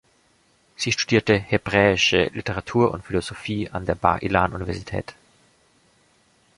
Sie 0.75 0.91
studierte 0.93 1.35
Hebräische 1.37 2.23
Literatur 2.33 2.91
und 2.91 3.05
Philosophie 3.05 3.69
an 3.69 3.85
der 3.85 3.93
Bar-Ilan-Universität. 3.93 5.13